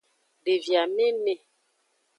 [0.45, 1.33] Devi amene.